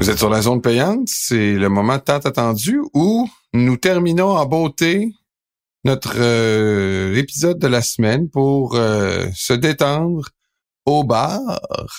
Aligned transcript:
Vous 0.00 0.10
êtes 0.10 0.18
sur 0.18 0.30
la 0.30 0.40
zone 0.40 0.60
payante, 0.62 1.08
c'est 1.08 1.54
le 1.54 1.68
moment 1.68 1.98
tant 1.98 2.18
attendu 2.18 2.80
où 2.94 3.28
nous 3.52 3.76
terminons 3.76 4.36
en 4.36 4.46
beauté 4.46 5.10
notre 5.84 6.14
euh, 6.18 7.16
épisode 7.16 7.58
de 7.58 7.66
la 7.66 7.82
semaine 7.82 8.28
pour 8.28 8.76
euh, 8.76 9.26
se 9.34 9.52
détendre 9.52 10.28
au 10.86 11.02
bar. 11.04 11.40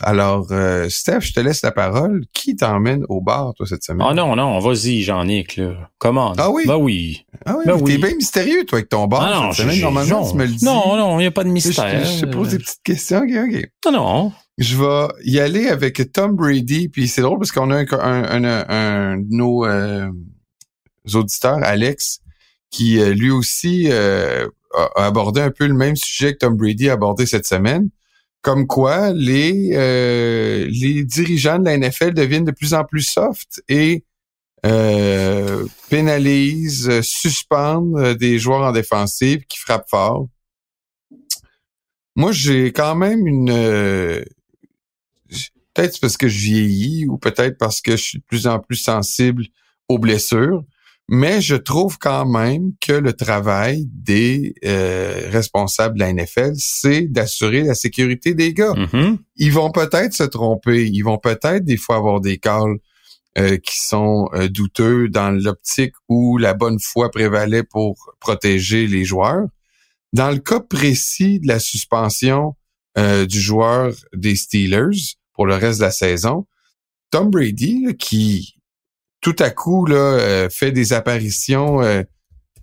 Alors, 0.01 0.47
euh, 0.51 0.87
Steph, 0.89 1.19
je 1.21 1.33
te 1.33 1.39
laisse 1.39 1.61
la 1.61 1.71
parole. 1.71 2.23
Qui 2.33 2.55
t'emmène 2.55 3.03
au 3.09 3.21
bar, 3.21 3.53
toi, 3.55 3.65
cette 3.67 3.83
semaine? 3.83 4.07
Ah 4.09 4.13
non, 4.13 4.35
non, 4.35 4.59
vas-y, 4.59 5.03
Jean-Nic, 5.03 5.57
là. 5.57 5.89
Comment? 5.97 6.33
Ah 6.37 6.49
oui? 6.49 6.63
Ben 6.65 6.77
oui. 6.77 7.25
Ah 7.45 7.55
oui, 7.57 7.63
Ben 7.65 7.75
mais 7.75 7.79
t'es 7.83 7.91
oui. 7.93 7.97
bien 7.97 8.15
mystérieux, 8.15 8.65
toi, 8.65 8.79
avec 8.79 8.89
ton 8.89 9.05
bar. 9.07 9.21
Ah 9.21 9.35
non, 9.35 9.51
cette 9.51 9.65
semaine. 9.65 9.81
Normalement, 9.81 10.21
non. 10.21 10.31
tu 10.31 10.37
me 10.37 10.45
le 10.45 10.51
dis. 10.51 10.65
Non, 10.65 10.95
non, 10.95 11.19
il 11.19 11.23
n'y 11.23 11.27
a 11.27 11.31
pas 11.31 11.43
de 11.43 11.49
mystère. 11.49 12.05
je, 12.05 12.11
je 12.19 12.25
te 12.25 12.31
pose 12.31 12.49
des 12.49 12.57
petites 12.59 12.81
questions. 12.83 13.19
OK, 13.19 13.31
OK. 13.45 13.69
Non, 13.85 13.91
non. 13.91 14.31
Je 14.57 14.75
vais 14.77 15.07
y 15.25 15.39
aller 15.39 15.67
avec 15.67 16.11
Tom 16.13 16.35
Brady, 16.35 16.89
puis 16.89 17.07
c'est 17.07 17.21
drôle 17.21 17.37
parce 17.37 17.51
qu'on 17.51 17.69
a 17.69 17.75
un, 17.77 17.85
un, 17.91 18.43
un, 18.43 18.65
un 18.69 19.17
de 19.17 19.27
nos 19.29 19.65
euh, 19.65 20.09
auditeurs, 21.13 21.59
Alex, 21.61 22.21
qui 22.71 22.99
euh, 22.99 23.13
lui 23.13 23.29
aussi 23.29 23.87
euh, 23.91 24.47
a 24.95 25.05
abordé 25.05 25.41
un 25.41 25.51
peu 25.51 25.67
le 25.67 25.73
même 25.75 25.95
sujet 25.95 26.33
que 26.33 26.39
Tom 26.39 26.55
Brady 26.57 26.89
a 26.89 26.93
abordé 26.93 27.25
cette 27.25 27.45
semaine, 27.45 27.89
comme 28.41 28.67
quoi 28.67 29.11
les 29.13 29.71
euh, 29.73 30.67
les 30.69 31.03
dirigeants 31.03 31.59
de 31.59 31.65
la 31.65 31.77
NFL 31.77 32.13
deviennent 32.13 32.45
de 32.45 32.51
plus 32.51 32.73
en 32.73 32.83
plus 32.83 33.01
soft 33.01 33.61
et 33.67 34.05
euh, 34.65 35.65
pénalisent, 35.89 37.01
suspendent 37.01 37.97
euh, 37.97 38.15
des 38.15 38.39
joueurs 38.39 38.63
en 38.63 38.71
défensive 38.71 39.45
qui 39.47 39.59
frappent 39.59 39.89
fort. 39.89 40.27
Moi, 42.15 42.31
j'ai 42.31 42.73
quand 42.73 42.95
même 42.95 43.27
une 43.27 43.51
euh, 43.51 44.23
peut-être 45.73 45.99
parce 46.01 46.17
que 46.17 46.27
je 46.27 46.39
vieillis 46.39 47.05
ou 47.07 47.17
peut-être 47.17 47.57
parce 47.59 47.81
que 47.81 47.91
je 47.91 48.01
suis 48.01 48.17
de 48.19 48.23
plus 48.23 48.47
en 48.47 48.59
plus 48.59 48.77
sensible 48.77 49.45
aux 49.87 49.99
blessures, 49.99 50.63
mais 51.09 51.41
je 51.41 51.55
trouve 51.55 51.97
quand 51.97 52.25
même 52.25 52.73
que 52.81 52.91
le 52.91 53.13
travail 53.13 53.87
des 53.93 54.55
euh, 54.65 55.29
responsables 55.29 55.97
de 55.97 55.99
la 55.99 56.13
NFL, 56.13 56.53
c'est 56.57 57.03
d'assurer 57.03 57.63
la 57.63 57.75
sécurité 57.75 58.33
des 58.33 58.53
gars. 58.53 58.73
Mhm. 58.73 59.17
Ils 59.37 59.53
vont 59.53 59.71
peut-être 59.71 60.13
se 60.13 60.23
tromper, 60.23 60.85
ils 60.85 61.03
vont 61.03 61.17
peut-être 61.17 61.63
des 61.63 61.77
fois 61.77 61.95
avoir 61.95 62.19
des 62.19 62.37
calls 62.37 62.77
euh, 63.37 63.57
qui 63.57 63.79
sont 63.79 64.29
euh, 64.33 64.49
douteux 64.49 65.09
dans 65.09 65.29
l'optique 65.29 65.93
où 66.09 66.39
la 66.39 66.55
bonne 66.55 66.79
foi 66.79 67.11
prévalait 67.11 67.61
pour 67.61 68.15
protéger 68.19 68.87
les 68.87 69.05
joueurs. 69.05 69.47
Dans 70.11 70.31
le 70.31 70.39
cas 70.39 70.59
précis 70.59 71.39
de 71.39 71.47
la 71.47 71.59
suspension 71.59 72.55
euh, 72.97 73.27
du 73.27 73.39
joueur 73.39 73.93
des 74.13 74.35
Steelers 74.35 75.17
pour 75.33 75.45
le 75.45 75.53
reste 75.53 75.79
de 75.79 75.85
la 75.85 75.91
saison, 75.91 76.47
Tom 77.11 77.29
Brady, 77.29 77.85
là, 77.85 77.93
qui 77.93 78.56
tout 79.33 79.43
à 79.43 79.49
coup 79.49 79.85
là, 79.85 79.95
euh, 79.97 80.49
fait 80.49 80.71
des 80.71 80.93
apparitions 80.93 81.81
euh, 81.81 82.03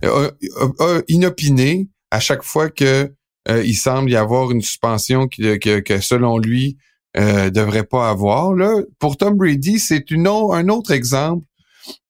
a 0.03 1.01
inopinées 1.09 1.89
à 2.11 2.21
chaque 2.21 2.43
fois 2.43 2.71
que 2.71 3.13
euh, 3.49 3.63
il 3.65 3.75
semble 3.75 4.11
y 4.11 4.17
avoir 4.17 4.51
une 4.51 4.63
suspension 4.63 5.29
qui- 5.29 5.59
que, 5.59 5.81
que 5.81 6.01
selon 6.01 6.39
lui 6.39 6.79
euh, 7.19 7.51
devrait 7.51 7.85
pas 7.85 8.09
avoir. 8.11 8.55
Là. 8.55 8.73
Pour 8.99 9.17
Tom 9.17 9.37
Brady, 9.37 9.79
c'est 9.79 10.11
une 10.11 10.27
un 10.27 10.69
autre 10.69 10.91
exemple 10.93 11.45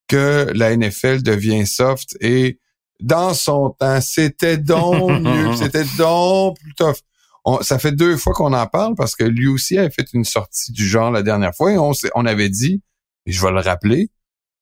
que 0.06 0.46
la 0.54 0.76
NFL 0.76 1.22
devient 1.22 1.66
soft 1.66 2.16
et 2.20 2.58
dans 3.00 3.34
son 3.34 3.70
temps, 3.78 4.00
c'était 4.00 4.56
donc 4.56 5.10
mieux, 5.20 5.56
c'était 5.56 5.84
donc 5.98 6.56
plus 6.60 6.74
tough. 6.74 6.96
On- 7.44 7.60
ça 7.62 7.78
fait 7.78 7.92
deux 7.92 8.16
fois 8.16 8.32
qu'on 8.34 8.52
en 8.52 8.66
parle 8.66 8.94
parce 8.94 9.16
que 9.16 9.24
lui 9.24 9.48
aussi 9.48 9.76
avait 9.78 9.90
fait 9.90 10.06
une 10.14 10.24
sortie 10.24 10.70
du 10.72 10.86
genre 10.86 11.10
la 11.10 11.22
dernière 11.22 11.54
fois 11.54 11.72
et 11.72 11.78
on, 11.78 11.92
on 12.14 12.24
avait 12.26 12.48
dit, 12.50 12.82
et 13.26 13.32
je 13.32 13.42
vais 13.44 13.50
le 13.50 13.60
rappeler, 13.60 14.10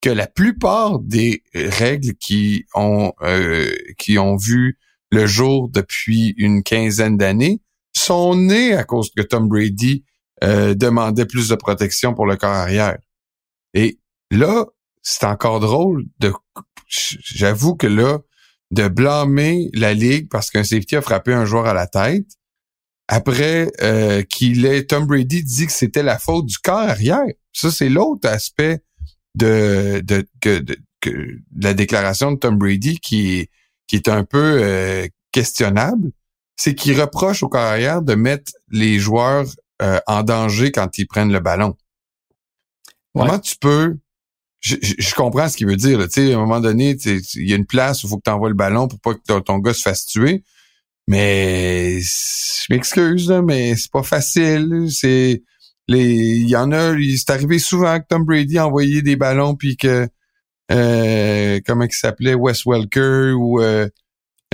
que 0.03 0.11
la 0.11 0.27
plupart 0.27 0.99
des 0.99 1.43
règles 1.55 2.15
qui 2.15 2.67
ont 2.75 3.13
euh, 3.23 3.73
qui 3.99 4.19
ont 4.19 4.37
vu 4.37 4.79
le 5.11 5.27
jour 5.27 5.69
depuis 5.69 6.35
une 6.37 6.63
quinzaine 6.63 7.17
d'années 7.17 7.63
sont 7.97 8.35
nées 8.35 8.75
à 8.75 8.85
cause 8.85 9.11
que 9.17 9.23
Tom 9.23 9.49
Brady 9.49 10.05
euh, 10.43 10.75
demandait 10.75 11.25
plus 11.25 11.49
de 11.49 11.55
protection 11.55 12.15
pour 12.15 12.27
le 12.27 12.37
corps 12.37 12.51
arrière. 12.51 12.99
Et 13.75 14.01
là, 14.31 14.67
c'est 15.03 15.25
encore 15.25 15.61
drôle 15.61 16.05
de 16.19 16.33
j'avoue 16.89 17.77
que 17.77 17.87
là 17.87 18.19
de 18.71 18.89
blâmer 18.89 19.71
la 19.73 19.95
ligue 19.95 20.29
parce 20.31 20.51
qu'un 20.51 20.65
safety 20.65 20.97
a 20.97 21.03
frappé 21.03 21.33
un 21.33 21.45
joueur 21.45 21.67
à 21.67 21.75
la 21.75 21.87
tête 21.87 22.27
après 23.07 23.71
euh, 23.83 24.23
qu'il 24.23 24.65
ait 24.65 24.85
Tom 24.85 25.07
Brady 25.07 25.45
dit 25.45 25.67
que 25.67 25.73
c'était 25.73 26.03
la 26.03 26.19
faute 26.19 26.47
du 26.47 26.59
corps 26.59 26.79
arrière. 26.79 27.23
Ça 27.53 27.71
c'est 27.71 27.89
l'autre 27.89 28.29
aspect 28.29 28.83
de 29.35 30.01
de, 30.05 30.27
que- 30.41 30.59
de 30.59 30.77
que- 31.01 31.11
de 31.11 31.65
la 31.65 31.75
déclaration 31.75 32.33
de 32.33 32.39
Tom 32.39 32.57
Brady 32.59 32.99
qui 33.01 33.39
est 33.41 33.51
qui 33.87 33.97
est 33.97 34.09
un 34.09 34.25
peu 34.25 34.59
euh, 34.63 35.07
questionnable, 35.33 36.11
c'est 36.57 36.75
qu'il 36.75 36.99
reproche 37.01 37.43
au 37.43 37.49
corps 37.49 37.61
arrière 37.63 38.03
de 38.03 38.15
mettre 38.15 38.53
les 38.71 38.99
joueurs 38.99 39.47
euh, 39.83 39.99
en 40.07 40.23
danger 40.23 40.71
quand 40.73 40.99
ils 40.99 41.07
prennent 41.07 41.33
le 41.33 41.41
ballon. 41.41 41.77
Ouais. 43.15 43.27
Comment 43.27 43.39
tu 43.39 43.57
peux 43.61 43.99
je, 44.61 44.77
je- 44.81 44.95
je 44.97 45.15
comprends 45.15 45.49
ce 45.49 45.57
qu'il 45.57 45.67
veut 45.67 45.77
dire. 45.77 45.99
là. 45.99 46.07
Tu 46.07 46.27
sais, 46.29 46.33
à 46.33 46.37
un 46.37 46.41
moment 46.41 46.61
donné, 46.61 46.97
il 47.05 47.49
y 47.49 47.53
a 47.53 47.57
une 47.57 47.67
place 47.67 48.05
où 48.05 48.07
il 48.07 48.11
faut 48.11 48.17
que 48.19 48.23
tu 48.25 48.31
envoies 48.31 48.49
le 48.51 48.55
ballon 48.55 48.87
pour 48.87 49.01
pas 49.01 49.15
que 49.15 49.21
ton, 49.27 49.41
ton 49.41 49.59
gars 49.59 49.75
se 49.75 49.83
fasse 49.83 50.07
tuer. 50.07 50.45
Mais 51.09 52.01
je 52.01 52.67
m'excuse, 52.71 53.29
mais 53.45 53.75
c'est 53.75 53.91
pas 53.91 54.05
facile. 54.05 54.87
C'est. 54.91 55.43
Il 55.89 56.49
y 56.49 56.57
en 56.57 56.73
a. 56.73 56.93
il- 56.93 57.19
C'est 57.19 57.31
arrivé 57.31 57.59
souvent 57.59 57.99
que 58.01 58.07
Tom 58.09 58.25
Brady 58.25 58.59
a 58.59 58.67
envoyé 58.67 59.03
des 59.03 59.17
ballons 59.17 59.55
puis 59.57 59.77
que 59.77 60.09
euh, 60.71 61.61
comment 61.67 61.85
il 61.85 61.93
s'appelait? 61.93 62.35
Wes 62.35 62.65
Welker 62.65 63.33
ou 63.37 63.61
euh, 63.61 63.89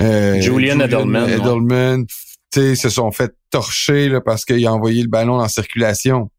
euh, 0.01 0.41
Julian 0.41 0.79
Edelman, 0.79 1.25
ouais. 1.25 1.33
Edelman, 1.37 2.05
tu 2.07 2.15
sais, 2.53 2.75
se 2.75 2.89
sont 2.89 3.11
fait 3.11 3.33
torcher 3.51 4.09
là, 4.09 4.21
parce 4.21 4.43
qu'il 4.43 4.65
a 4.65 4.73
envoyé 4.73 5.01
le 5.03 5.07
ballon 5.09 5.39
en 5.39 5.47
circulation. 5.47 6.29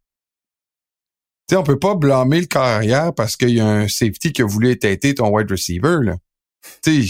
Tu 1.49 1.55
sais, 1.55 1.57
on 1.57 1.63
peut 1.63 1.79
pas 1.79 1.95
blâmer 1.95 2.41
le 2.41 2.47
corps 2.47 2.63
arrière 2.63 3.15
parce 3.15 3.37
qu'il 3.37 3.51
y 3.51 3.61
a 3.61 3.67
un 3.67 3.89
safety 3.89 4.33
qui 4.33 4.43
a 4.43 4.45
voulu 4.47 4.71
étêter 4.71 5.15
ton 5.15 5.29
wide 5.35 5.51
receiver. 5.51 5.99
Là. 6.03 6.17
Tu 6.83 7.05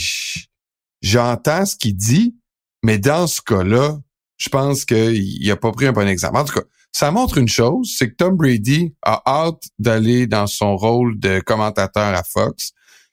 j'entends 1.02 1.64
ce 1.66 1.76
qu'il 1.76 1.96
dit, 1.96 2.36
mais 2.82 2.98
dans 2.98 3.26
ce 3.26 3.40
cas-là, 3.42 3.98
je 4.40 4.48
pense 4.48 4.86
qu'il 4.86 5.50
a 5.50 5.56
pas 5.56 5.70
pris 5.70 5.86
un 5.86 5.92
bon 5.92 6.08
exemple. 6.08 6.38
En 6.38 6.44
tout 6.44 6.54
cas, 6.54 6.64
ça 6.92 7.10
montre 7.10 7.36
une 7.36 7.48
chose, 7.48 7.94
c'est 7.96 8.08
que 8.10 8.16
Tom 8.16 8.36
Brady 8.36 8.94
a 9.02 9.22
hâte 9.26 9.64
d'aller 9.78 10.26
dans 10.26 10.46
son 10.46 10.76
rôle 10.76 11.20
de 11.20 11.40
commentateur 11.40 12.14
à 12.14 12.22
Fox, 12.24 12.72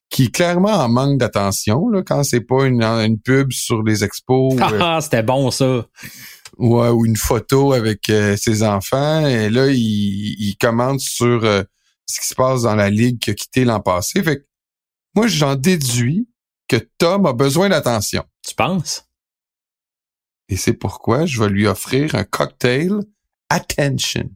qui 0.10 0.32
clairement 0.32 0.72
en 0.72 0.88
manque 0.88 1.18
d'attention 1.20 1.90
là, 1.90 2.02
quand 2.02 2.24
c'est 2.24 2.42
pas 2.42 2.66
une, 2.66 2.82
une 2.82 3.20
pub 3.20 3.52
sur 3.52 3.84
les 3.84 4.06
expos. 4.06 4.54
ou, 4.54 4.60
euh, 4.62 4.80
Ah, 4.82 5.00
c'était 5.02 5.22
bon, 5.22 5.52
ça. 5.52 5.86
Ouais, 6.58 6.90
ou 6.90 7.06
une 7.06 7.18
photo 7.18 7.74
avec 7.74 8.10
euh, 8.10 8.38
ses 8.38 8.64
enfants. 8.64 9.28
Et 9.28 9.50
là, 9.50 9.68
il, 9.68 9.78
il 10.40 10.56
commente 10.60 11.02
sur 11.02 11.44
euh, 11.44 11.62
ce 12.06 12.22
qui 12.22 12.28
se 12.28 12.36
passe 12.36 12.62
dans 12.62 12.76
la 12.76 12.90
ligue 12.90 13.20
qui 13.20 13.32
a 13.32 13.34
quitté 13.34 13.66
l'an 13.66 13.82
passé. 13.82 14.24
Fait 14.24 14.38
que 14.38 14.46
moi, 15.14 15.28
j'en 15.28 15.56
déduis 15.56 16.30
que 16.70 16.78
Tom 16.98 17.26
a 17.26 17.34
besoin 17.34 17.68
d'attention. 17.68 18.24
Tu 18.48 18.56
penses? 18.56 19.07
Et 20.50 20.58
c'est 20.58 20.74
pourquoi 20.74 21.26
je 21.26 21.42
vais 21.42 21.50
lui 21.50 21.68
offrir 21.68 22.16
un 22.16 22.24
cocktail 22.24 22.92
Attention. 23.50 24.30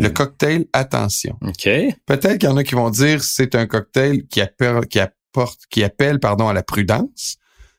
Le 0.00 0.08
cocktail 0.08 0.66
Attention. 0.72 1.38
OK. 1.42 1.68
Peut-être 2.06 2.38
qu'il 2.38 2.48
y 2.48 2.52
en 2.52 2.56
a 2.56 2.64
qui 2.64 2.74
vont 2.74 2.90
dire 2.90 3.24
c'est 3.24 3.54
un 3.54 3.66
cocktail 3.66 4.26
qui 4.26 4.40
appelle, 4.40 4.86
qui 4.86 5.00
apporte, 5.00 5.60
qui 5.70 5.82
appelle, 5.82 6.20
pardon, 6.20 6.48
à 6.48 6.52
la 6.52 6.62
prudence. 6.62 7.36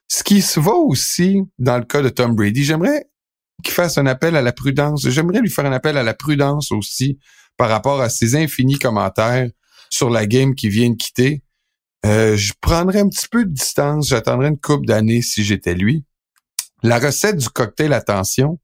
Ce 0.08 0.24
qui 0.24 0.42
se 0.42 0.60
voit 0.60 0.80
aussi 0.80 1.42
dans 1.60 1.78
le 1.78 1.86
cas 1.86 2.02
de 2.02 2.10
Tom 2.10 2.36
Brady. 2.36 2.64
J'aimerais 2.64 3.10
qu'il 3.64 3.74
fasse 3.74 3.98
un 3.98 4.06
appel 4.06 4.36
à 4.36 4.42
la 4.42 4.52
prudence. 4.52 5.08
J'aimerais 5.08 5.40
lui 5.40 5.50
faire 5.50 5.66
un 5.66 5.72
appel 5.72 5.98
à 5.98 6.04
la 6.04 6.14
prudence 6.14 6.72
aussi 6.72 7.20
par 7.58 7.70
rapport 7.70 8.02
à 8.02 8.10
ses 8.10 8.36
infinis 8.36 8.80
commentaires 8.80 9.50
sur 9.90 10.10
la 10.10 10.26
game 10.26 10.56
qui 10.56 10.70
vient 10.70 10.90
de 10.90 10.96
quitter. 10.96 11.44
Euh, 12.06 12.36
je 12.36 12.54
prendrais 12.60 13.00
un 13.00 13.10
petit 13.10 13.28
peu 13.30 13.46
de 13.46 13.52
distance. 13.52 14.10
J'attendrais 14.10 14.50
une 14.50 14.60
couple 14.60 14.88
d'années 14.88 15.22
si 15.22 15.44
j'étais 15.44 15.76
lui. 15.76 16.04
La 16.84 17.00
recette 17.00 17.38
du 17.38 17.50
cocktail 17.50 17.94
Attention, 17.94 18.60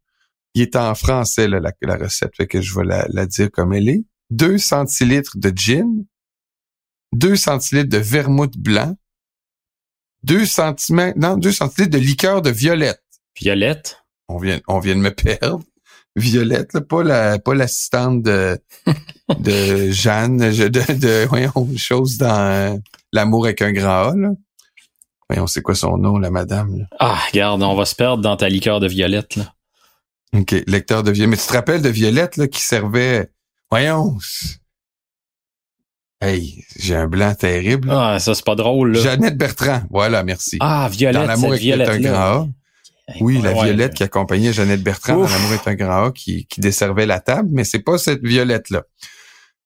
il 0.53 0.61
est 0.63 0.75
en 0.75 0.93
français, 0.95 1.47
là, 1.47 1.59
la, 1.59 1.71
la 1.81 1.97
recette, 1.97 2.35
fait 2.35 2.47
que 2.47 2.61
je 2.61 2.75
vais 2.75 2.85
la, 2.85 3.05
la 3.09 3.25
dire 3.25 3.49
comme 3.51 3.73
elle 3.73 3.89
est. 3.89 4.03
2 4.31 4.57
centilitres 4.57 5.37
de 5.37 5.51
gin, 5.55 6.05
2 7.13 7.35
centilitres 7.35 7.89
de 7.89 7.97
vermouth 7.97 8.57
blanc, 8.57 8.95
2 10.23 10.45
centimètres, 10.45 11.17
non, 11.17 11.37
2 11.37 11.51
centilitres 11.51 11.91
de 11.91 11.97
liqueur 11.97 12.41
de 12.41 12.49
violette. 12.49 13.01
Violette? 13.39 14.03
On 14.27 14.37
vient, 14.37 14.59
on 14.67 14.79
vient 14.79 14.95
de 14.95 15.01
me 15.01 15.13
perdre. 15.13 15.61
Violette, 16.15 16.73
là, 16.73 16.81
pas 16.81 17.03
la, 17.03 17.39
pas 17.39 17.53
l'assistante 17.55 18.21
de, 18.23 18.59
de 19.39 19.89
Jeanne, 19.91 20.51
je- 20.51 20.63
de, 20.65 20.93
de, 20.93 21.25
voyons, 21.27 21.69
chose 21.77 22.17
dans 22.17 22.39
euh, 22.51 22.75
l'amour 23.13 23.45
avec 23.45 23.61
un 23.61 23.71
grand 23.71 24.09
A, 24.09 24.15
là. 24.15 24.29
Voyons, 25.29 25.47
c'est 25.47 25.61
quoi 25.61 25.75
son 25.75 25.97
nom, 25.97 26.17
la 26.17 26.31
madame, 26.31 26.79
là? 26.79 26.85
Ah, 26.99 27.17
regarde, 27.31 27.61
on 27.61 27.75
va 27.75 27.85
se 27.85 27.95
perdre 27.95 28.23
dans 28.23 28.35
ta 28.35 28.49
liqueur 28.49 28.79
de 28.79 28.87
violette, 28.87 29.35
là. 29.35 29.53
OK, 30.35 30.55
lecteur 30.67 31.03
de 31.03 31.11
Violette. 31.11 31.29
Mais 31.31 31.37
tu 31.37 31.47
te 31.47 31.53
rappelles 31.53 31.81
de 31.81 31.89
Violette, 31.89 32.37
là, 32.37 32.47
qui 32.47 32.61
servait... 32.61 33.31
Voyons. 33.71 34.17
Hey, 36.21 36.63
j'ai 36.77 36.95
un 36.95 37.07
blanc 37.07 37.33
terrible. 37.33 37.87
là. 37.87 38.13
Ah, 38.15 38.19
ça, 38.19 38.35
c'est 38.35 38.43
pas 38.45 38.55
drôle, 38.55 38.91
là. 38.93 39.01
Jeannette 39.01 39.37
Bertrand. 39.37 39.81
Voilà, 39.89 40.23
merci. 40.23 40.57
Ah, 40.59 40.87
Violette, 40.91 41.21
Dans 41.21 41.27
l'amour 41.27 41.55
est 41.55 41.71
un 41.81 41.99
grand 41.99 42.13
A. 42.43 42.47
Oui, 43.21 43.41
la 43.41 43.53
Ouais. 43.53 43.63
Violette 43.65 43.93
qui 43.95 44.03
accompagnait 44.03 44.53
Jeannette 44.53 44.83
Bertrand 44.83 45.15
Ouf. 45.15 45.31
dans 45.31 45.35
L'amour 45.37 45.53
est 45.53 45.67
un 45.67 45.75
grand 45.75 46.05
A, 46.07 46.11
qui, 46.11 46.45
qui 46.45 46.59
desservait 46.61 47.05
la 47.07 47.19
table, 47.19 47.49
mais 47.51 47.63
c'est 47.63 47.79
pas 47.79 47.97
cette 47.97 48.21
Violette-là. 48.23 48.83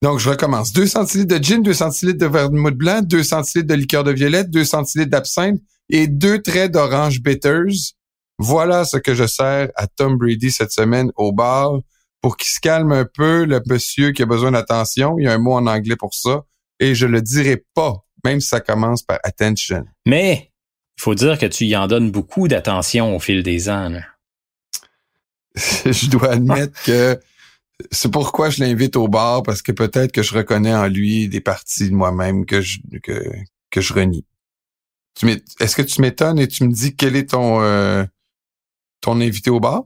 Donc, 0.04 0.20
je 0.20 0.30
recommence. 0.30 0.74
2 0.74 0.86
centilitres 0.86 1.40
de 1.40 1.42
gin, 1.42 1.64
2 1.64 1.74
centilitres 1.74 2.20
de 2.20 2.26
vermouth 2.26 2.76
blanc, 2.76 3.02
2 3.02 3.24
centilitres 3.24 3.70
de 3.70 3.74
liqueur 3.74 4.04
de 4.04 4.12
violette, 4.12 4.50
2 4.50 4.66
centilitres 4.66 5.10
d'absinthe 5.10 5.62
et 5.90 6.08
deux 6.08 6.42
traits 6.42 6.74
d'orange 6.74 7.22
bitters. 7.22 7.94
Voilà 8.38 8.84
ce 8.84 8.98
que 8.98 9.16
je 9.16 9.26
sers 9.26 9.70
à 9.76 9.88
Tom 9.88 10.18
Brady 10.18 10.52
cette 10.52 10.74
semaine 10.74 11.10
au 11.16 11.32
bar 11.32 11.80
pour 12.20 12.36
qu'il 12.36 12.52
se 12.52 12.60
calme 12.60 12.92
un 12.92 13.06
peu, 13.06 13.46
le 13.46 13.62
monsieur 13.66 14.12
qui 14.12 14.24
a 14.24 14.26
besoin 14.26 14.52
d'attention. 14.52 15.16
Il 15.20 15.24
y 15.24 15.28
a 15.28 15.34
un 15.34 15.38
mot 15.38 15.54
en 15.54 15.68
anglais 15.68 15.96
pour 15.96 16.14
ça. 16.14 16.44
Et 16.82 16.96
je 16.96 17.06
le 17.06 17.22
dirai 17.22 17.64
pas, 17.74 18.04
même 18.26 18.42
si 18.42 18.50
ça 18.50 18.60
commence 18.60 19.04
par 19.04 19.20
attention. 19.24 19.86
Mais, 20.06 20.52
il 20.98 21.02
faut 21.02 21.16
dire 21.16 21.40
que 21.40 21.46
tu 21.46 21.64
y 21.64 21.78
en 21.78 21.88
donnes 21.88 22.12
beaucoup 22.12 22.50
d'attention 22.50 23.16
au 23.16 23.20
fil 23.20 23.42
des 23.42 23.70
ans, 23.70 23.90
je 25.56 26.10
dois 26.10 26.34
admettre 26.34 26.84
que 26.84 27.18
c'est 27.92 28.12
pourquoi 28.12 28.50
je 28.50 28.64
l'invite 28.64 28.96
au 28.96 29.08
bar 29.08 29.44
parce 29.44 29.62
que 29.62 29.72
peut-être 29.72 30.12
que 30.12 30.24
je 30.24 30.34
reconnais 30.34 30.74
en 30.74 30.88
lui 30.88 31.28
des 31.28 31.42
parties 31.42 31.90
de 31.90 31.96
moi-même 31.96 32.46
que 32.46 32.62
je 32.62 32.80
que, 33.02 33.24
que 33.70 33.82
je 33.82 33.94
renie. 33.94 34.26
Est-ce 35.60 35.76
que 35.76 35.82
tu 35.82 36.02
m'étonnes 36.02 36.40
et 36.40 36.48
tu 36.48 36.64
me 36.64 36.72
dis 36.72 36.96
quel 36.96 37.16
est 37.16 37.32
ton 37.32 37.62
euh, 37.62 38.04
ton 39.02 39.22
invité 39.22 39.50
au 39.50 39.60
bar? 39.60 39.84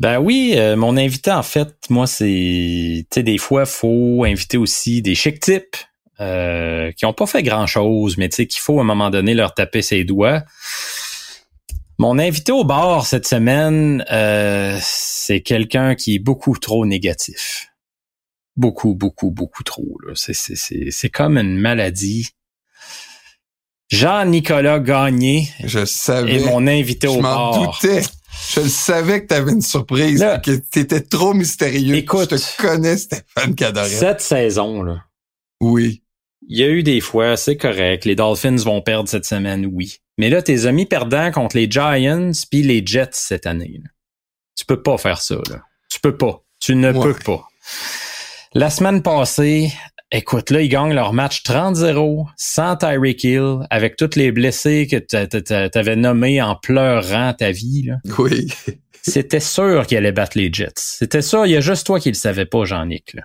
Ben 0.00 0.18
oui, 0.18 0.54
euh, 0.56 0.76
mon 0.76 0.96
invité, 0.96 1.30
en 1.30 1.44
fait, 1.44 1.76
moi, 1.88 2.08
c'est... 2.08 2.26
Tu 2.26 3.06
sais, 3.14 3.22
des 3.22 3.38
fois, 3.38 3.66
faut 3.66 4.24
inviter 4.24 4.56
aussi 4.56 5.00
des 5.00 5.14
chic 5.14 5.38
types 5.38 5.76
euh, 6.18 6.90
qui 6.92 7.06
ont 7.06 7.12
pas 7.12 7.26
fait 7.26 7.44
grand-chose, 7.44 8.16
mais 8.18 8.28
tu 8.28 8.36
sais, 8.36 8.46
qu'il 8.48 8.60
faut 8.60 8.78
à 8.78 8.80
un 8.82 8.84
moment 8.84 9.10
donné 9.10 9.32
leur 9.32 9.54
taper 9.54 9.80
ses 9.80 10.02
doigts. 10.02 10.42
Mon 12.02 12.18
invité 12.18 12.50
au 12.50 12.64
bar 12.64 13.06
cette 13.06 13.28
semaine, 13.28 14.04
euh, 14.10 14.76
c'est 14.82 15.40
quelqu'un 15.40 15.94
qui 15.94 16.16
est 16.16 16.18
beaucoup 16.18 16.56
trop 16.58 16.84
négatif. 16.84 17.68
Beaucoup, 18.56 18.96
beaucoup, 18.96 19.30
beaucoup 19.30 19.62
trop. 19.62 19.86
là. 20.04 20.12
C'est, 20.16 20.34
c'est, 20.34 20.56
c'est, 20.56 20.90
c'est 20.90 21.10
comme 21.10 21.38
une 21.38 21.56
maladie. 21.58 22.30
Jean-Nicolas 23.88 24.80
Gagné 24.80 25.48
Je 25.62 25.84
savais. 25.84 26.40
est 26.40 26.44
mon 26.44 26.66
invité 26.66 27.06
je 27.06 27.12
au 27.12 27.20
m'en 27.20 27.52
bar. 27.52 27.72
doutais. 27.80 28.02
Je 28.52 28.60
le 28.62 28.68
savais 28.68 29.22
que 29.22 29.28
tu 29.28 29.34
avais 29.34 29.52
une 29.52 29.62
surprise, 29.62 30.18
Là- 30.18 30.38
que 30.38 30.50
t'étais 30.56 31.02
trop 31.02 31.34
mystérieux. 31.34 31.94
Écoute. 31.94 32.30
je 32.36 32.56
te 32.56 32.62
connais, 32.62 32.96
Stéphane 32.96 33.54
Cadorette. 33.54 33.90
Cette 33.92 34.20
saison, 34.22 34.82
là, 34.82 35.04
Oui. 35.60 36.02
Il 36.48 36.58
y 36.58 36.64
a 36.64 36.68
eu 36.68 36.82
des 36.82 37.00
fois, 37.00 37.36
c'est 37.36 37.56
correct. 37.56 38.04
Les 38.06 38.16
Dolphins 38.16 38.56
vont 38.56 38.82
perdre 38.82 39.08
cette 39.08 39.24
semaine, 39.24 39.70
oui. 39.72 39.98
Mais 40.18 40.28
là, 40.30 40.42
tes 40.42 40.66
amis 40.66 40.86
perdants 40.86 41.30
contre 41.32 41.56
les 41.56 41.70
Giants 41.70 42.30
puis 42.50 42.62
les 42.62 42.82
Jets 42.84 43.08
cette 43.12 43.46
année. 43.46 43.80
là. 43.82 43.90
Tu 44.56 44.64
peux 44.66 44.82
pas 44.82 44.98
faire 44.98 45.20
ça, 45.20 45.36
là. 45.50 45.62
Tu 45.90 45.98
peux 46.00 46.16
pas. 46.16 46.42
Tu 46.60 46.74
ne 46.74 46.92
Ouais. 46.92 47.02
peux 47.02 47.14
pas. 47.18 47.42
La 48.54 48.68
semaine 48.70 49.02
passée, 49.02 49.72
écoute, 50.10 50.50
là, 50.50 50.60
ils 50.60 50.68
gagnent 50.68 50.92
leur 50.92 51.12
match 51.14 51.42
30-0 51.42 52.26
sans 52.36 52.76
Tyreek 52.76 53.24
Hill, 53.24 53.66
avec 53.70 53.96
tous 53.96 54.14
les 54.16 54.30
blessés 54.30 54.86
que 54.86 54.96
t'a- 54.96 55.26
t'avais 55.70 55.96
nommés 55.96 56.42
en 56.42 56.54
pleurant 56.56 57.32
ta 57.32 57.50
vie, 57.50 57.84
là. 57.84 57.96
Oui. 58.18 58.48
C'était 59.04 59.40
sûr 59.40 59.84
qu'il 59.86 59.96
allait 59.96 60.12
battre 60.12 60.38
les 60.38 60.52
Jets. 60.52 60.74
C'était 60.76 61.22
sûr, 61.22 61.46
il 61.46 61.52
y 61.52 61.56
a 61.56 61.60
juste 61.60 61.86
toi 61.86 61.98
qui 61.98 62.10
le 62.10 62.14
savais 62.14 62.46
pas, 62.46 62.64
Jean-Nic. 62.64 63.14
là. 63.14 63.22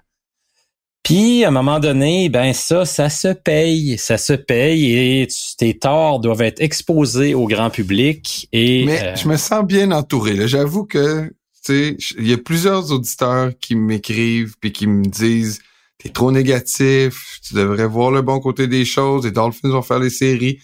Puis, 1.08 1.46
à 1.46 1.48
un 1.48 1.52
moment 1.52 1.80
donné, 1.80 2.28
ben 2.28 2.52
ça, 2.52 2.84
ça 2.84 3.10
se 3.10 3.30
paye. 3.30 3.98
Ça 3.98 4.18
se 4.18 4.34
paye 4.34 4.92
et 5.22 5.28
tu- 5.28 5.56
tes 5.58 5.78
torts 5.78 6.20
doivent 6.20 6.42
être 6.42 6.60
exposés 6.60 7.34
au 7.34 7.48
grand 7.48 7.70
public. 7.70 8.50
Et 8.52 8.84
Mais 8.86 9.02
euh, 9.02 9.16
je 9.16 9.26
me 9.30 9.38
sens 9.38 9.66
bien 9.66 9.92
entouré. 9.92 10.50
J'avoue 10.50 10.84
que, 10.84 11.28
tu 11.66 11.96
sais, 11.96 11.98
il 12.20 12.28
y 12.28 12.34
a 12.34 12.38
plusieurs 12.38 12.92
auditeurs 12.92 13.52
qui 13.62 13.76
m'écrivent 13.76 14.56
puis 14.60 14.74
qui 14.74 14.86
me 14.86 15.06
disent 15.06 15.62
t'es 15.98 16.10
trop 16.10 16.30
négatif, 16.34 17.40
tu 17.42 17.54
devrais 17.54 17.88
voir 17.88 18.12
le 18.12 18.22
bon 18.22 18.42
côté 18.42 18.68
des 18.68 18.84
choses, 18.84 19.24
les 19.24 19.32
Dolphins 19.32 19.70
vont 19.70 19.82
faire 19.82 20.00
les 20.00 20.10
séries. 20.10 20.60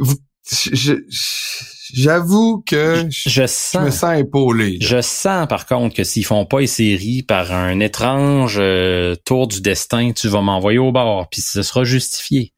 Vous- 0.00 0.16
je- 0.50 0.74
je- 1.08 1.75
J'avoue 1.96 2.62
que 2.66 3.06
je, 3.08 3.30
je 3.30 3.40
je 3.40 3.46
sens... 3.46 3.82
me 3.82 3.90
sens 3.90 4.18
épaulé. 4.18 4.72
là. 4.72 4.78
Je 4.86 5.00
sens 5.00 5.48
par 5.48 5.64
contre 5.64 5.96
que 5.96 6.04
s'ils 6.04 6.26
font 6.26 6.44
pas 6.44 6.60
les 6.60 6.66
séries 6.66 7.22
par 7.22 7.52
un 7.52 7.80
étrange 7.80 8.58
euh, 8.58 9.14
tour 9.24 9.48
du 9.48 9.62
destin, 9.62 10.12
tu 10.12 10.28
vas 10.28 10.42
m'envoyer 10.42 10.78
au 10.78 10.92
bord, 10.92 11.26
puis 11.30 11.40
ce 11.40 11.62
sera 11.62 11.84
justifié. 11.84 12.52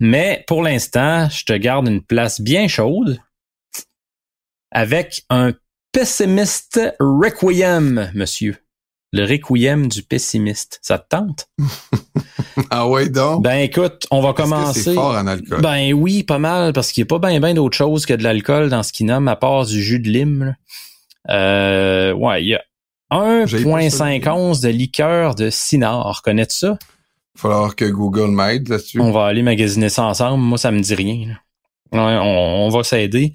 Mais 0.00 0.44
pour 0.46 0.62
l'instant, 0.62 1.28
je 1.28 1.44
te 1.44 1.52
garde 1.52 1.88
une 1.88 2.02
place 2.02 2.40
bien 2.40 2.66
chaude 2.66 3.20
avec 4.70 5.24
un 5.28 5.52
pessimiste 5.92 6.80
requiem, 6.98 8.10
monsieur. 8.14 8.63
Le 9.16 9.24
requiem 9.26 9.86
du 9.86 10.02
pessimiste. 10.02 10.80
Ça 10.82 10.98
te 10.98 11.08
tente? 11.08 11.48
Ah 12.70 12.88
ouais 12.88 13.08
donc? 13.08 13.42
Ben 13.42 13.56
écoute, 13.58 14.06
on 14.12 14.20
va 14.20 14.32
commencer. 14.32 14.80
C'est 14.80 14.94
fort 14.94 15.16
en 15.16 15.26
alcool. 15.26 15.60
Ben 15.60 15.92
oui, 15.92 16.22
pas 16.22 16.38
mal, 16.38 16.72
parce 16.72 16.92
qu'il 16.92 17.02
n'y 17.02 17.06
a 17.06 17.18
pas 17.18 17.28
bien 17.28 17.40
ben 17.40 17.52
d'autre 17.54 17.76
chose 17.76 18.06
que 18.06 18.14
de 18.14 18.22
l'alcool 18.22 18.68
dans 18.70 18.82
ce 18.84 18.92
qu'il 18.92 19.06
nomme, 19.06 19.26
à 19.26 19.34
part 19.36 19.66
du 19.66 19.82
jus 19.82 19.98
de 19.98 20.08
lime. 20.08 20.44
là. 20.44 21.34
Euh, 21.34 22.12
ouais, 22.12 22.42
il 22.44 22.48
y 22.48 22.54
a 22.54 22.60
J'ai 23.46 23.64
pas 23.64 23.90
ça, 23.90 24.06
1,5 24.06 24.28
onces 24.30 24.60
de 24.60 24.68
liqueur 24.68 25.34
de 25.34 25.50
Cynar. 25.50 26.22
Connais-tu 26.22 26.56
ça? 26.56 26.78
Il 26.78 27.40
va 27.42 27.50
falloir 27.50 27.76
que 27.76 27.84
Google 27.86 28.30
m'aide 28.30 28.68
là-dessus. 28.68 29.00
On 29.00 29.10
va 29.10 29.26
aller 29.26 29.42
magasiner 29.42 29.88
ça 29.88 30.04
ensemble. 30.04 30.42
Moi, 30.42 30.58
ça 30.58 30.70
me 30.70 30.80
dit 30.80 30.94
rien. 30.94 31.26
là. 31.28 31.34
Ouais, 32.06 32.18
on, 32.20 32.66
on 32.66 32.68
va 32.70 32.84
s'aider. 32.84 33.32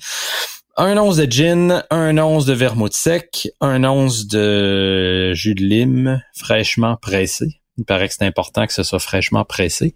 Un 0.82 0.96
once 0.96 1.18
de 1.18 1.30
gin, 1.30 1.84
un 1.90 2.18
once 2.18 2.46
de 2.46 2.54
vermouth 2.54 2.94
sec, 2.94 3.50
un 3.60 3.84
once 3.84 4.28
de 4.28 5.34
jus 5.34 5.54
de 5.54 5.62
lime 5.62 6.24
fraîchement 6.34 6.96
pressé. 6.96 7.60
Il 7.78 7.84
paraît 7.84 8.08
que 8.08 8.14
c'est 8.14 8.24
important 8.24 8.66
que 8.66 8.72
ce 8.72 8.84
soit 8.84 9.00
fraîchement 9.00 9.44
pressé. 9.44 9.94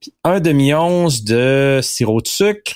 Puis 0.00 0.14
un 0.24 0.40
demi-once 0.40 1.24
de 1.24 1.80
sirop 1.82 2.22
de 2.22 2.26
sucre 2.26 2.72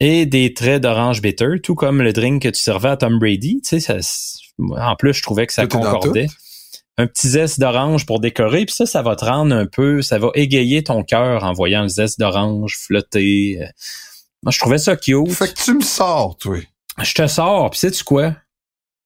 et 0.00 0.24
des 0.24 0.54
traits 0.54 0.82
d'orange 0.82 1.20
bitter, 1.20 1.60
tout 1.62 1.74
comme 1.74 2.00
le 2.00 2.14
drink 2.14 2.40
que 2.40 2.48
tu 2.48 2.62
servais 2.62 2.88
à 2.88 2.96
Tom 2.96 3.18
Brady. 3.18 3.60
Tu 3.60 3.78
sais, 3.78 3.80
ça, 3.80 3.98
en 4.58 4.96
plus, 4.96 5.12
je 5.12 5.22
trouvais 5.22 5.46
que 5.46 5.52
ça 5.52 5.66
Tout 5.66 5.76
concordait. 5.76 6.28
Un 6.96 7.06
petit 7.06 7.28
zeste 7.28 7.60
d'orange 7.60 8.06
pour 8.06 8.20
décorer, 8.20 8.64
puis 8.64 8.74
ça, 8.74 8.86
ça 8.86 9.02
va 9.02 9.16
te 9.16 9.24
rendre 9.26 9.54
un 9.54 9.66
peu, 9.66 10.00
ça 10.00 10.18
va 10.18 10.30
égayer 10.32 10.82
ton 10.82 11.02
cœur 11.02 11.44
en 11.44 11.52
voyant 11.52 11.82
le 11.82 11.88
zeste 11.88 12.18
d'orange 12.18 12.78
flotter. 12.78 13.58
Moi, 14.42 14.50
je 14.50 14.58
trouvais 14.58 14.78
ça 14.78 14.96
cute. 14.96 15.30
Fait 15.32 15.52
que 15.52 15.62
tu 15.62 15.74
me 15.74 15.82
sors, 15.82 16.38
toi. 16.38 16.56
Je 17.02 17.14
te 17.14 17.26
sors, 17.26 17.70
puis 17.70 17.80
sais-tu 17.80 18.04
quoi? 18.04 18.34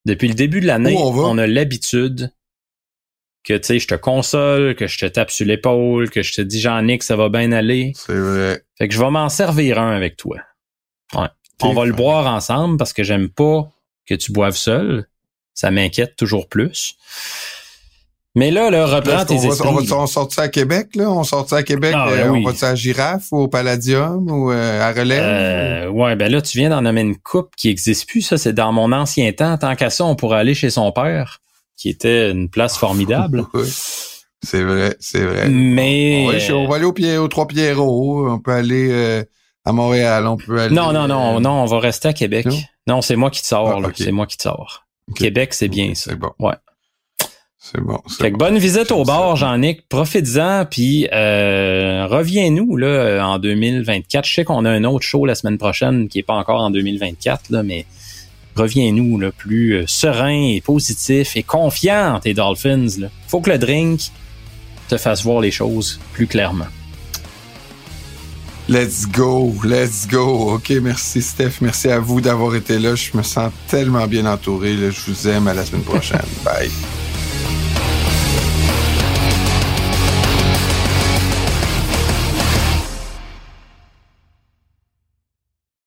Depuis 0.06 0.28
le 0.28 0.34
début 0.34 0.60
de 0.60 0.66
l'année, 0.66 0.96
on 0.96 1.38
a 1.38 1.46
l'habitude 1.46 2.32
que, 3.44 3.54
tu 3.54 3.66
sais, 3.66 3.78
je 3.78 3.88
te 3.88 3.94
console, 3.94 4.74
que 4.74 4.86
je 4.86 4.98
te 4.98 5.06
tape 5.06 5.30
sur 5.30 5.46
l'épaule, 5.46 6.10
que 6.10 6.22
je 6.22 6.34
te 6.34 6.40
dis, 6.40 6.60
Jean-Nic, 6.60 7.02
ça 7.02 7.16
va 7.16 7.28
bien 7.28 7.52
aller. 7.52 7.92
C'est 7.94 8.18
vrai. 8.18 8.62
Fait 8.76 8.88
que 8.88 8.94
je 8.94 9.00
vais 9.00 9.10
m'en 9.10 9.28
servir 9.28 9.78
un 9.78 9.94
avec 9.94 10.16
toi. 10.16 10.38
Ouais. 11.14 11.28
On 11.62 11.72
va 11.72 11.84
le 11.84 11.92
boire 11.92 12.26
ensemble 12.26 12.76
parce 12.76 12.92
que 12.92 13.02
j'aime 13.02 13.28
pas 13.28 13.70
que 14.06 14.14
tu 14.14 14.32
boives 14.32 14.56
seul. 14.56 15.06
Ça 15.54 15.70
m'inquiète 15.70 16.16
toujours 16.16 16.48
plus. 16.48 16.96
Mais 18.36 18.50
là, 18.52 18.70
là, 18.70 18.86
reprends 18.86 19.10
Là, 19.16 19.24
tes 19.24 19.34
on, 19.34 19.38
va, 19.38 19.48
esprits. 19.48 19.68
on 19.68 19.74
va 19.74 19.96
on 20.02 20.06
sort 20.06 20.32
ça 20.32 20.42
à 20.42 20.48
Québec, 20.48 20.90
là? 20.94 21.10
On 21.10 21.24
sort 21.24 21.48
ça 21.48 21.56
à 21.56 21.62
Québec, 21.64 21.92
Ah, 21.96 22.08
euh, 22.10 22.16
ben 22.16 22.30
on 22.30 22.34
oui. 22.34 22.44
va 22.44 22.54
ça 22.54 22.68
à 22.70 22.74
Girafe 22.76 23.26
ou 23.32 23.38
au 23.38 23.48
Palladium 23.48 24.30
ou 24.30 24.52
euh, 24.52 24.80
à 24.80 24.92
Relève? 24.92 25.22
Euh, 25.24 25.88
ouais, 25.88 26.14
ben 26.14 26.30
là, 26.30 26.40
tu 26.40 26.56
viens 26.58 26.70
d'en 26.70 26.82
nommer 26.82 27.00
une 27.00 27.16
coupe 27.18 27.50
qui 27.56 27.68
existe 27.68 28.08
plus. 28.08 28.22
Ça, 28.22 28.38
c'est 28.38 28.52
dans 28.52 28.72
mon 28.72 28.92
ancien 28.92 29.32
temps. 29.32 29.58
Tant 29.58 29.74
qu'à 29.74 29.90
ça, 29.90 30.04
on 30.04 30.14
pourrait 30.14 30.38
aller 30.38 30.54
chez 30.54 30.70
son 30.70 30.92
père, 30.92 31.40
qui 31.76 31.88
était 31.88 32.30
une 32.30 32.48
place 32.48 32.76
formidable. 32.76 33.44
C'est 34.42 34.62
vrai, 34.62 34.96
c'est 35.00 35.20
vrai. 35.22 35.50
Mais 35.50 36.22
On 36.22 36.26
va, 36.28 36.30
aller 36.32 36.40
chez- 36.40 36.52
on 36.54 36.66
va 36.66 36.76
aller 36.76 36.86
au 36.86 36.94
pied, 36.94 37.18
aux 37.18 37.28
Trois 37.28 37.46
Pierrots. 37.46 38.26
On 38.30 38.38
peut 38.38 38.52
aller 38.52 38.88
euh, 38.90 39.22
à 39.66 39.72
Montréal. 39.72 40.26
On 40.26 40.38
peut 40.38 40.58
aller. 40.58 40.74
non, 40.74 40.94
non, 40.94 41.06
non, 41.06 41.36
euh, 41.36 41.40
non, 41.40 41.50
on 41.62 41.66
va 41.66 41.78
rester 41.78 42.08
à 42.08 42.12
Québec. 42.14 42.46
non? 42.46 42.56
Non, 42.86 43.02
c'est 43.02 43.16
moi 43.16 43.28
qui 43.30 43.42
te 43.42 43.46
sors. 43.46 43.68
Ah. 43.84 43.90
C'est 43.94 44.10
moi 44.12 44.26
qui 44.26 44.38
te 44.38 44.44
sors. 44.44 44.86
Québec, 45.14 45.52
c'est 45.52 45.68
bien 45.68 45.94
ça. 45.94 46.12
C'est 46.12 46.16
bon. 46.16 46.30
Ouais. 46.38 46.54
C'est 47.60 47.80
bon. 47.80 48.00
Fait 48.08 48.32
que 48.32 48.38
bon. 48.38 48.46
bonne 48.46 48.58
visite 48.58 48.90
au 48.90 49.04
bar, 49.04 49.36
ça. 49.36 49.46
Jean-Nic. 49.46 49.86
Profites-en, 49.88 50.64
puis 50.64 51.06
euh, 51.12 52.06
reviens-nous 52.08 52.76
là 52.76 53.20
en 53.22 53.38
2024. 53.38 54.26
Je 54.26 54.34
sais 54.34 54.44
qu'on 54.44 54.64
a 54.64 54.70
un 54.70 54.84
autre 54.84 55.04
show 55.04 55.26
la 55.26 55.34
semaine 55.34 55.58
prochaine 55.58 56.08
qui 56.08 56.18
est 56.18 56.22
pas 56.22 56.34
encore 56.34 56.62
en 56.62 56.70
2024, 56.70 57.50
là, 57.50 57.62
mais 57.62 57.84
reviens-nous 58.56 59.18
là, 59.18 59.30
plus 59.30 59.74
euh, 59.74 59.84
serein 59.86 60.54
et 60.54 60.62
positif 60.62 61.36
et 61.36 61.42
confiant 61.42 62.18
tes 62.20 62.32
Dolphins. 62.32 62.98
Là. 62.98 63.08
Faut 63.28 63.40
que 63.40 63.50
le 63.50 63.58
drink 63.58 64.00
te 64.88 64.96
fasse 64.96 65.22
voir 65.22 65.40
les 65.40 65.50
choses 65.50 66.00
plus 66.14 66.26
clairement. 66.26 66.66
Let's 68.68 69.06
go, 69.06 69.52
let's 69.64 70.06
go. 70.06 70.54
OK, 70.54 70.70
merci 70.82 71.20
Steph. 71.22 71.54
Merci 71.60 71.88
à 71.90 71.98
vous 71.98 72.20
d'avoir 72.20 72.54
été 72.54 72.78
là. 72.78 72.94
Je 72.94 73.16
me 73.16 73.22
sens 73.22 73.52
tellement 73.68 74.06
bien 74.06 74.26
entouré. 74.26 74.76
Je 74.76 75.10
vous 75.10 75.28
aime. 75.28 75.48
À 75.48 75.54
la 75.54 75.64
semaine 75.64 75.82
prochaine. 75.82 76.20
Bye. 76.44 76.70